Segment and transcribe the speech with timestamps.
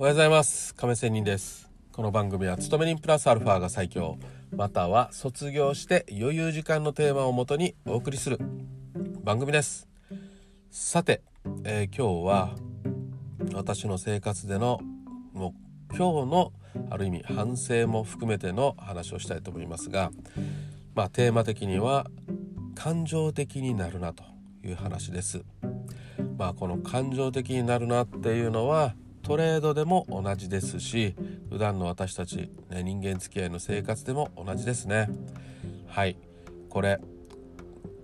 [0.00, 0.74] おはようございます。
[0.76, 1.68] 亀仙人です。
[1.92, 4.16] この番組は勤め人プラスアルファが最強。
[4.50, 8.38] または卒業して余裕時間のテーマをもとにお送りする
[9.22, 9.88] 番組です。
[10.70, 11.20] さて、
[11.64, 12.56] えー、今日は
[13.52, 14.80] 私の生活での
[15.34, 15.54] も
[15.92, 16.52] う今日の
[16.88, 20.12] ある意味反省も含めての話をしたいと思いますが
[20.94, 22.06] まあテーマ的には
[22.74, 24.24] 感情的になるなと
[24.64, 25.44] いう話です。
[26.38, 28.94] まあこの感情的になるなっていうのは
[29.30, 31.14] トレードでも同じですし
[31.50, 35.08] 普段の私たち、ね、人間付き合いの生活でも同じですね。
[35.86, 36.16] はい。
[36.68, 37.00] これ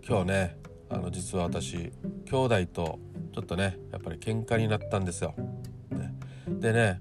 [0.09, 0.57] 今日ね
[0.89, 1.91] あの実は私
[2.27, 3.01] 兄弟と
[3.35, 5.35] ちょっとねやっぱり喧嘩になったんですよ、
[5.91, 6.15] ね、
[6.47, 7.01] でね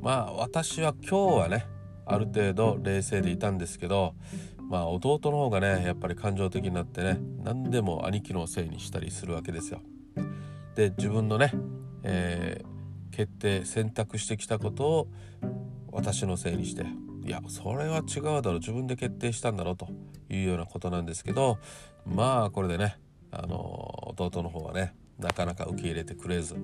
[0.00, 1.68] まあ私は今日はね
[2.06, 4.16] ある程度冷静でいたんですけど
[4.68, 9.80] まあ弟の方がねやっぱり感情的になってね何でも兄貴のせいにしたりするわけですよ。
[10.74, 11.52] で自分のね、
[12.02, 12.73] えー、
[13.14, 15.08] 決定選択してきたことを
[15.92, 16.84] 私のせいにして
[17.24, 19.88] いやそれは違うだろう自分で決定したんだろうと
[20.28, 21.58] いうようなことなんですけど
[22.04, 22.98] まあこれでね
[23.30, 23.56] あの
[24.18, 26.56] 弟の方はねなかなか受け入れてくれず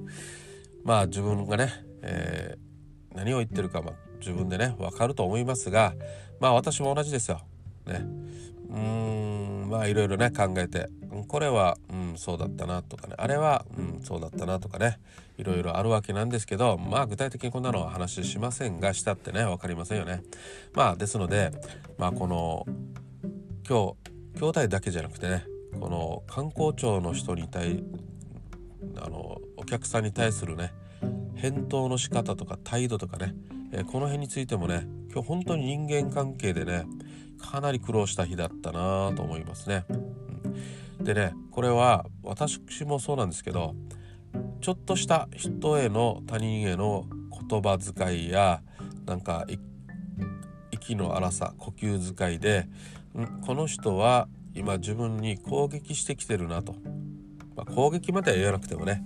[0.82, 5.94] まあ自分がね、えー、何を言ってるか、まあ、自分でね分かると思いますが
[6.40, 7.42] まあ私も同じですよ。
[7.86, 8.04] ね、
[8.70, 8.76] うー
[9.66, 10.88] んまあいろいろね考えて
[11.26, 14.98] これは、うん、そうだったなとかねあれは、うん、そうだったなとかね
[15.38, 20.22] いろいろあるわけなんですけどまあ具体的にこんなのは話しませんがしたってね分かりませんよね。
[20.74, 21.50] まあですので
[21.98, 22.66] まあこの
[23.68, 23.94] 今
[24.34, 25.46] 日兄弟だけじゃなくてね
[25.80, 27.82] この観光庁の人に対
[29.00, 30.72] あのお客さんに対するね
[31.34, 33.34] 返答の仕方とか態度とかね、
[33.72, 36.84] えー、この辺についてもね今日本当に人間関係でね
[37.40, 39.84] かなり苦労した日だったなと思いますね。
[41.02, 43.74] でねこれは私もそうなんですけど
[44.60, 47.06] ちょっとした人への他人への
[47.48, 48.62] 言葉遣いや
[49.06, 49.46] なんか
[50.70, 52.68] 息の荒さ呼吸遣いで
[53.46, 56.74] この人は今自分に攻撃してきてるなと、
[57.56, 59.04] まあ、攻撃までは言わなくてもね、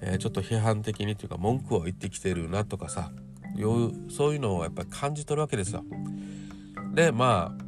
[0.00, 3.12] えー、ちょっと批判的にというか文句を言ってきてるなとかさ
[4.08, 5.84] そういうのをやっぱり感じ取るわけですよ。
[6.94, 7.59] でまあ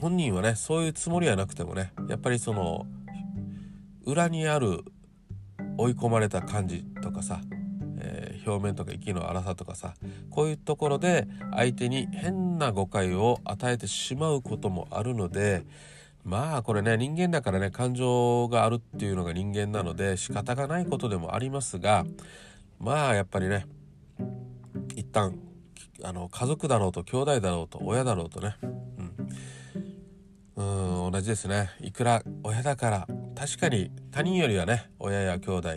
[0.00, 2.86] 本人はねそういうつもりはなくてもねやっぱりその
[4.04, 4.84] 裏にある
[5.78, 7.40] 追い込まれた感じとかさ、
[7.98, 9.94] えー、表面とか息の荒さとかさ
[10.30, 15.64] こういうところで相手に変な誤解を与えてしまうこともあるので
[16.24, 22.04] まあこれね人間だからね感情があるっていうのが人間なので仕方がないことでもありますが
[22.78, 23.66] まあやっぱりね
[24.94, 25.38] 一旦
[26.02, 28.56] あの家族だろうと兄弟だろうと親だろうとね、
[31.16, 35.70] 同じですねいくら親だから確かに他人よりはね親や兄弟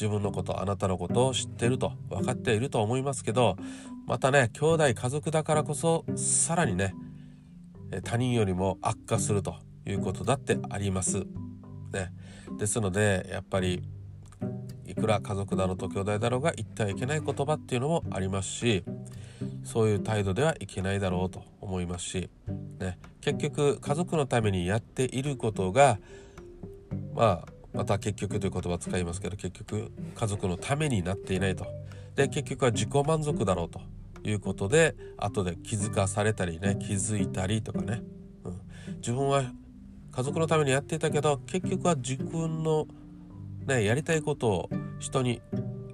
[0.00, 3.56] 自分のことあなたのことを知ってると分かっていると思いますけど
[4.06, 6.94] またね兄弟家族だからこそさらにね
[8.02, 9.56] 他人よりも悪化すると
[9.86, 11.26] いうことだってあります。
[11.92, 12.10] ね、
[12.58, 13.82] ですのでやっぱり
[14.86, 18.84] いくら家族だろうと兄弟だろうが言ってはいけない言葉っていうのもありますし
[19.64, 22.30] そういう態度ではいけないだろうと思いますし、
[22.82, 25.98] ね、結局家族のためにやっていることが
[27.14, 31.66] まあまた結局という言葉使いますけど結局家族のためになっていないと。
[32.16, 33.80] で結局は自己満足だろうと
[34.22, 38.02] いうことで後で気づかされたりね気づいたりとかね、
[38.44, 38.60] うん、
[38.96, 39.44] 自分は
[40.10, 42.86] 家族のためにやっていたけど結局は自分の、
[43.66, 45.40] ね、やりたいことを人に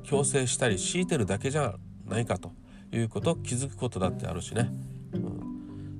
[0.02, 1.76] 強制したり強いてるだけじゃ
[2.06, 2.52] ないかと
[2.92, 4.70] いうことを気づくことだってあるしね、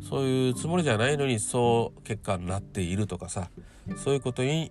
[0.09, 3.51] そういうつもりじゃないのにそう結果になっているとかさ
[3.97, 4.71] そういうことに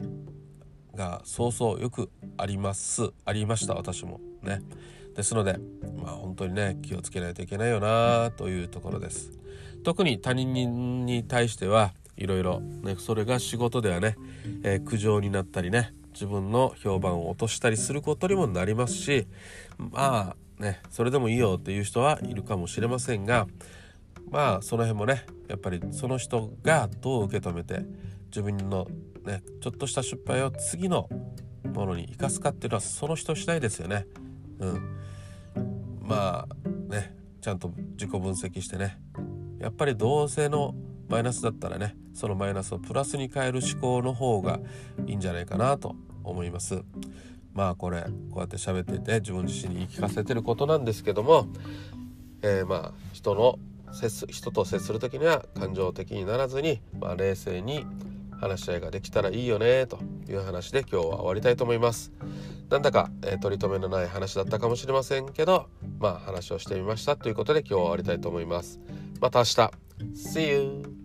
[0.95, 4.61] がそうそうよくありますありました私もね。
[5.15, 5.59] ですので
[6.01, 9.31] まあ本当にね気をつけないといけないよなというところです。
[9.83, 12.61] 特に他人に対してはいろいろ
[12.97, 14.15] それが仕事ではね、
[14.63, 19.27] えー、苦情になったりね自分の評判を落としたりすることにもなりますし
[19.77, 23.47] まあねそれでもいいよっていう人はいるかもしれませんが
[24.29, 27.85] まあその辺もねやっぱりその人がどう受け止めて
[28.27, 28.87] 自分の
[29.23, 31.09] ねちょっとした失敗を次の
[31.63, 34.05] ものに生かすかっていうのはその人次第ですよね。
[34.59, 34.97] うん、
[36.01, 38.99] まあねちゃんと自己分析してね
[39.59, 40.75] やっぱりどうせの
[41.07, 44.59] マイナスだったらねそのマイナスをプラスに変える思考の方が
[45.05, 46.83] いいんじゃないかなと思います。
[47.53, 48.01] まあこれ
[48.31, 51.47] こうやって喋ってて自分自身に言い聞かせてることなんですけども、
[52.41, 53.57] えー、まあ人の
[53.93, 57.85] 接す人と接する時には感情的にならずに、まあ、冷静に
[58.39, 59.99] 話し合いができたらいいよねと
[60.29, 62.11] いう話で今日は終わりたいと思います。
[62.69, 65.69] なんだか、えー、取り留めのない話だったかもしれませんけど
[65.99, 68.79] まあ話をしてみましたということで今日は終わりたいと思います
[69.21, 69.71] また明日
[70.13, 70.96] See you!